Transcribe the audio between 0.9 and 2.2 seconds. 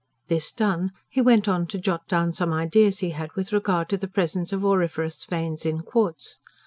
he went on to jot